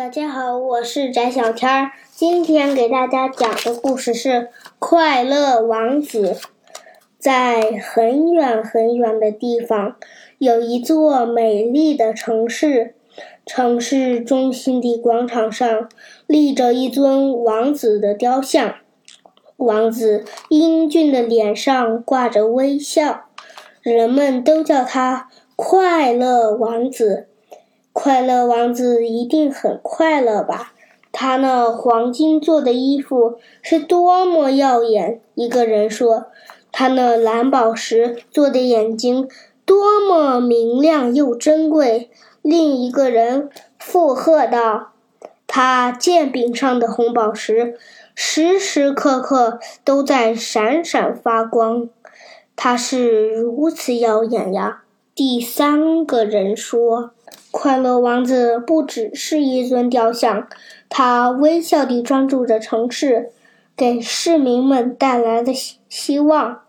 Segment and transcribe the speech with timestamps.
[0.00, 1.90] 大家好，我是翟小天儿。
[2.10, 4.28] 今天给大家讲的故事是
[4.78, 6.32] 《快乐王子》。
[7.18, 9.96] 在很远很远的地方，
[10.38, 12.94] 有一座美丽的城市。
[13.44, 15.90] 城市中心的广场上
[16.26, 18.76] 立着一尊王子的雕像。
[19.58, 23.26] 王子英俊的脸上挂着微笑，
[23.82, 27.26] 人们都叫他快乐王子。
[27.92, 30.72] 快乐王子一定很快乐吧？
[31.12, 35.20] 他那黄金做的衣服是多么耀眼！
[35.34, 36.26] 一个人说
[36.70, 39.28] ：“他那蓝宝石做的眼睛
[39.64, 42.10] 多么明亮又珍贵。”
[42.42, 44.92] 另一个人附和道
[45.48, 47.76] ：“他剑柄上的红宝石
[48.14, 51.88] 时时刻刻都在闪闪发光，
[52.54, 57.12] 它是如此耀眼呀！”第三个人说。
[57.52, 60.46] 快乐王子不只是一尊雕像，
[60.88, 63.32] 他微笑地专注着城市，
[63.76, 66.60] 给市民们带来的希希望。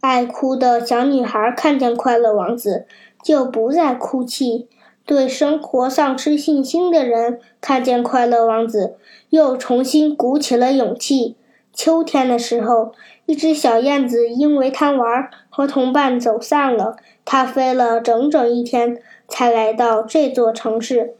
[0.00, 2.84] 爱哭的小女孩看见快乐王子，
[3.22, 4.66] 就不再哭泣；
[5.06, 8.96] 对生活丧失信心的人看见快乐王子，
[9.30, 11.36] 又重新鼓起了勇气。
[11.74, 12.92] 秋天的时候，
[13.26, 16.96] 一只小燕子因为贪玩，和同伴走散了。
[17.26, 19.02] 它飞了整整一天。
[19.26, 21.14] 才来到这座城市，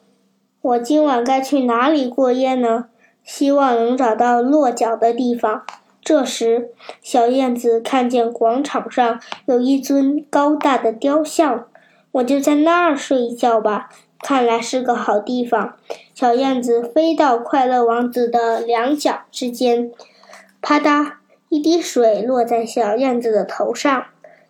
[0.61, 2.85] 我今晚该去哪里过夜呢？
[3.25, 5.65] 希望能找到落脚的地方。
[6.03, 6.69] 这时，
[7.01, 11.67] 小燕子看见广场上有一尊高大的雕像，
[12.13, 13.89] 我就在那儿睡一觉吧。
[14.21, 15.77] 看来是个好地方。
[16.15, 19.91] 小燕子飞到快乐王子的两脚之间，
[20.67, 21.13] 啪嗒，
[21.51, 24.07] 一滴水落在小燕子的头上。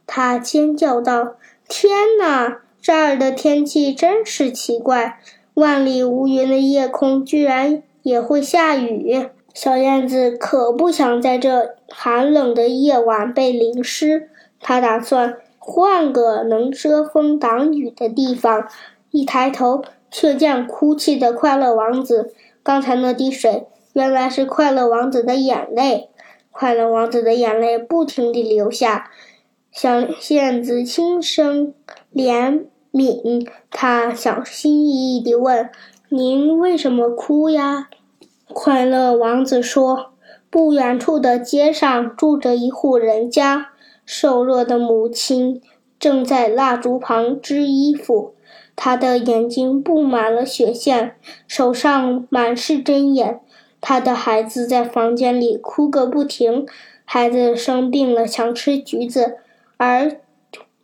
[0.06, 1.34] 它尖叫道
[1.68, 5.18] ：“天哪！”这儿的天气真是奇怪，
[5.54, 9.28] 万里无云的夜空居然也会下雨。
[9.52, 14.30] 小燕子可不想在这寒冷的夜晚被淋湿，
[14.60, 18.68] 它打算换个能遮风挡雨的地方。
[19.10, 19.82] 一抬头，
[20.12, 22.32] 却见哭泣的快乐王子。
[22.62, 26.10] 刚才那滴水，原来是快乐王子的眼泪。
[26.50, 29.10] 快乐王子的眼泪不停地流下。
[29.72, 31.72] 小燕子轻声
[32.14, 32.66] 怜。
[32.92, 35.68] 悯，他小心翼翼地问
[36.10, 37.88] ：“您为什么哭呀？”
[38.54, 40.12] 快乐王子说
[40.48, 43.70] ：“不远处的街上住着一户人家，
[44.06, 45.60] 瘦弱的母亲
[45.98, 48.36] 正在蜡烛旁织衣服，
[48.76, 51.16] 她的眼睛布满了血线，
[51.48, 53.40] 手上满是针眼。
[53.86, 56.66] 他的孩子在房间里哭个不停，
[57.04, 59.36] 孩子生病了，想吃橘子，
[59.76, 60.16] 而……”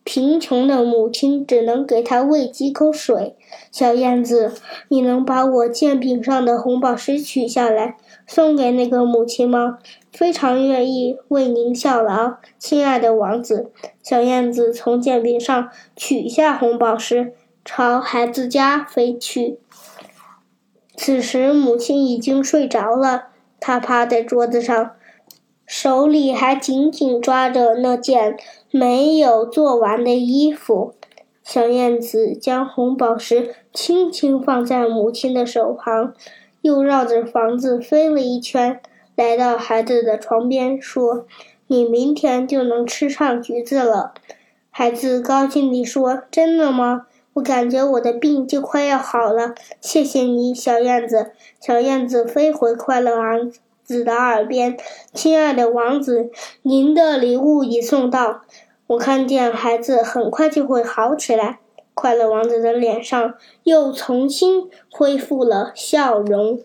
[0.03, 3.37] 贫穷的母亲只能给他喂几口水。
[3.71, 4.53] 小燕子，
[4.89, 7.97] 你能把我剑柄上的红宝石取下来，
[8.27, 9.79] 送给那个母亲吗？
[10.11, 13.71] 非常愿意为您效劳，亲爱的王子。
[14.03, 17.35] 小燕子从剑柄上取下红宝石，
[17.65, 19.60] 朝孩子家飞去。
[21.03, 23.29] 此时，母亲已经睡着了，
[23.59, 24.91] 她趴在桌子上。
[25.65, 28.37] 手里还紧紧抓着那件
[28.71, 30.93] 没有做完的衣服，
[31.43, 36.13] 小燕子将红宝石轻轻放在母亲的手旁，
[36.61, 38.79] 又绕着房子飞了一圈，
[39.17, 41.25] 来到孩子的床边，说
[41.69, 44.13] ：“你明天就能吃上橘子了。”
[44.69, 47.07] 孩子高兴地说：“真的吗？
[47.35, 49.55] 我感觉我的病就快要好了。
[49.81, 53.51] 谢谢你，小燕子。”小燕子飞回快乐王。
[53.83, 54.77] 子的耳边，
[55.13, 56.31] 亲爱的王子，
[56.63, 58.43] 您的礼物已送到。
[58.87, 61.59] 我看见孩子很快就会好起来。
[61.93, 66.61] 快乐王子的脸上又重新恢复了笑容。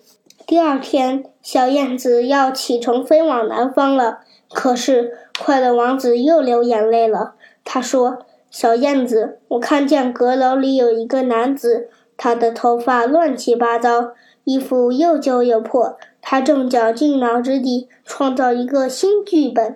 [0.45, 4.19] 第二天，小燕子要启程飞往南方了。
[4.53, 7.33] 可是，快乐王子又流眼泪了。
[7.63, 8.19] 他说
[8.55, 14.13] ：“小燕子，我看见阁楼里有一个男子，他的头发乱七八糟，
[14.45, 19.75] 衣服又旧又破。”他正绞尽脑汁地创造一个新剧本，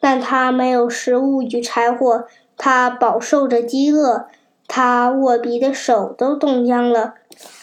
[0.00, 2.24] 但他没有食物与柴火，
[2.56, 4.24] 他饱受着饥饿，
[4.66, 7.16] 他握笔的手都冻僵了。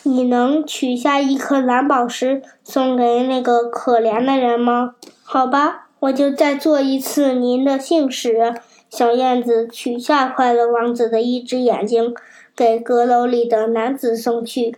[0.04, 4.94] 你能取下一颗蓝宝石送给那个可怜的人吗？
[5.24, 8.54] 好吧，我就再做一次您的信使。
[8.92, 12.14] 小燕子取下快乐王子的一只眼睛，
[12.54, 14.76] 给阁楼里的男子送去。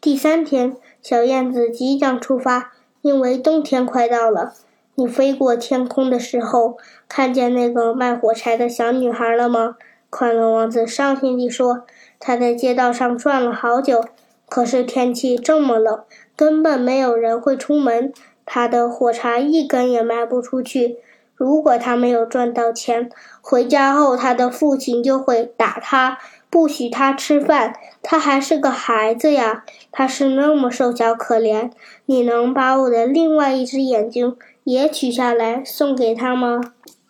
[0.00, 2.72] 第三天，小燕子即将出发。
[3.02, 4.52] 因为冬天快到了，
[4.94, 6.76] 你飞过天空的时候，
[7.08, 9.76] 看见那个卖火柴的小女孩了吗？
[10.10, 11.84] 快乐王子伤心地说
[12.20, 14.04] ：“他在街道上转了好久，
[14.48, 16.04] 可是天气这么冷，
[16.36, 18.12] 根本没有人会出门。
[18.44, 20.98] 他的火柴一根也卖不出去。
[21.36, 23.08] 如果他没有赚到钱，
[23.40, 26.18] 回家后他的父亲就会打他，
[26.50, 27.74] 不许他吃饭。
[28.02, 31.70] 他还是个孩子呀，他是那么瘦小可怜。
[32.06, 36.60] 你能把我的另外一只眼睛也取下来送给他吗？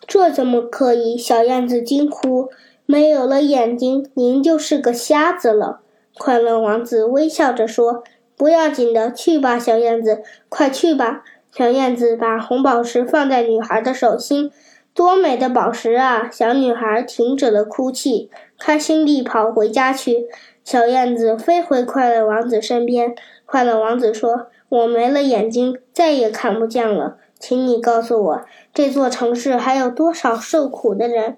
[0.05, 1.17] 这怎么可以？
[1.17, 2.49] 小燕子惊呼
[2.85, 5.79] ：“没有了眼睛，您就是个瞎子了。”
[6.17, 8.03] 快乐王子微笑着说。
[8.35, 11.23] 不要紧的，去吧，小燕子，快去吧。
[11.57, 14.51] 小燕子把红宝石放在女孩的手心，
[14.93, 16.29] 多美的宝石啊！
[16.31, 20.27] 小女孩停止了哭泣，开心地跑回家去。
[20.63, 23.15] 小燕子飞回快乐王子身边，
[23.47, 31.37] 快乐王子说：“我没了眼睛，再也看不见了，请你告诉我，这座城市还有多少受苦的人？”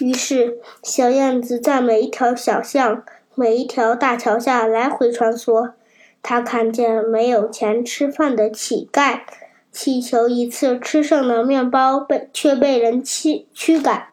[0.00, 3.04] 于是，小燕子在每一条小巷、
[3.36, 5.74] 每一条大桥下来回穿梭。
[6.26, 9.20] 他看见没有钱吃饭的乞丐，
[9.74, 14.06] 乞求一次吃剩的面包被却被人驱驱赶。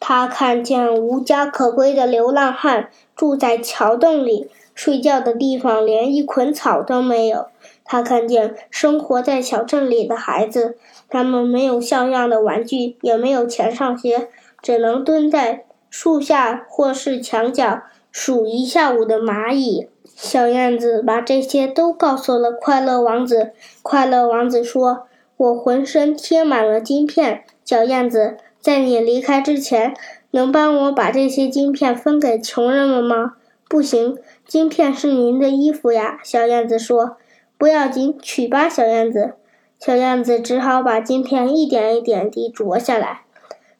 [0.00, 7.46] 他看见无家可归的流浪汉住在桥洞里，睡觉的地方连一捆草都没有。
[7.84, 10.76] 他看见生活在小镇里的孩子，
[11.10, 14.30] 他们没有像样的玩具，也没有钱上学，
[14.62, 19.88] 只能蹲在树下或是墙角数一下午的蚂蚁。
[20.14, 23.52] 小燕子把这些都告诉了快乐王子。
[23.82, 25.06] 快乐王子说
[25.36, 27.44] ：“我浑身贴满了金片。
[27.64, 29.94] 小燕子，在你离开之前，
[30.30, 33.34] 能帮我把这些金片分给穷人们吗
[33.68, 37.16] ？”“不行，金片是您的衣服呀。”小燕子说。
[37.58, 39.34] “不要紧，取吧，小燕子。”
[39.78, 43.22] 小燕子只好把金片一点一点地啄下来。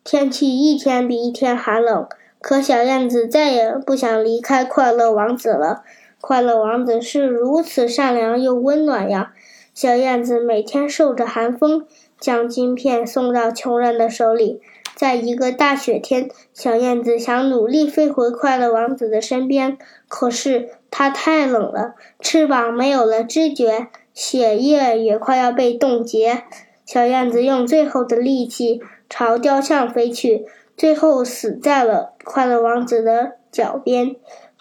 [0.03, 2.09] 天气一天比一天寒冷，
[2.41, 5.83] 可小燕子再也不想离开快乐王子了。
[6.23, 9.33] 快乐王子是如此善良又温暖呀！
[9.75, 11.85] 小燕子每天受着寒风，
[12.21, 14.61] 将金片送到穷人的手里。
[14.95, 19.77] 在一个大雪天，小燕子想努力飞回快乐王子的身边，
[20.07, 26.45] 可是它太冷了，翅膀没有了知觉，血液也快要被冻结。
[26.87, 28.81] 小燕子用最后的力气
[29.11, 30.47] 朝雕像飞去，
[30.77, 34.15] 最后死在了快乐王子的脚边。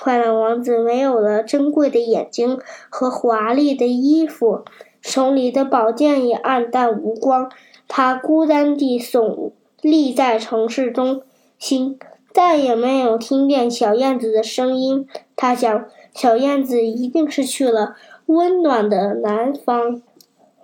[0.03, 2.59] 快乐王子没有了珍贵的眼睛
[2.89, 4.63] 和华丽的衣服，
[4.99, 7.51] 手里的宝剑也黯淡无光。
[7.87, 11.21] 他孤单地耸立在城市中
[11.59, 11.99] 心，
[12.33, 15.07] 再也没有听见小燕子的声音。
[15.35, 17.95] 他想，小燕子一定是去了
[18.25, 20.01] 温暖的南方。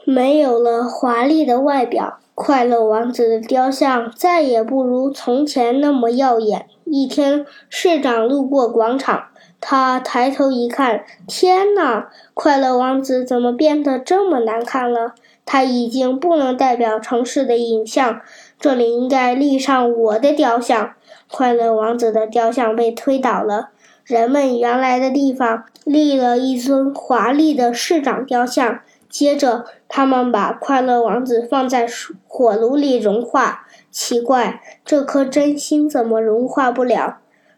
[0.04, 6.66] 没有了华丽的外表，快乐王子的雕像再也不如从前那么耀眼。
[6.90, 9.28] 一天，市长路过广场，
[9.60, 12.10] 他抬头一看，天哪！
[12.34, 15.14] 快乐王子怎么变得这么难看了？
[15.46, 18.22] 他已经不能代表城市的影像，
[18.60, 20.94] 这里应该立上我的雕像。
[21.30, 23.70] 快乐王子的雕像被推倒了，
[24.06, 28.80] 人们原来的地方立了一尊华丽的市长雕像。
[29.10, 31.88] 接着，他们把快乐王子放在
[32.28, 33.67] 火炉里融化。
[34.00, 37.18] 奇怪，这颗真心怎么融化不了？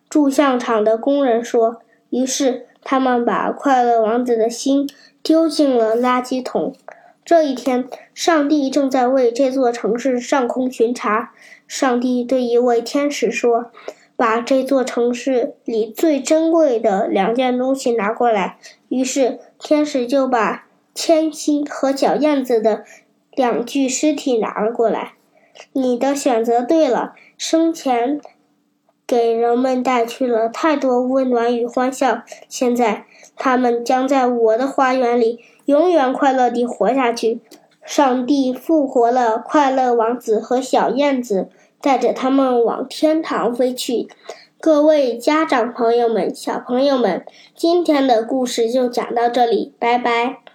[0.10, 1.82] 铸像厂的工人说。
[2.12, 4.90] 于是，他们把快乐王子的心
[5.22, 6.74] 丢进了垃圾桶。
[7.26, 11.34] 这一天，上帝正在为这座城市上空巡查。
[11.68, 13.70] 上帝对一位天使说
[14.16, 22.86] ：“把这座城市里最珍贵的两件东西拿过来。”于是，天使就把千星和小燕子的
[23.34, 25.16] 两具尸体拿了过来。
[25.74, 28.22] 你的选择对了，生前
[29.06, 37.42] 给人们带去了太多温暖与欢笑，现在他们将在我的花园里永远快乐地活下去。
[37.84, 41.50] 上帝复活了快乐王子和小燕子，
[41.82, 44.08] 带着他们往天堂飞去。
[44.60, 47.26] 各位家长朋友们、小朋友们，
[47.56, 50.49] 今天的故事就讲到这里，拜拜。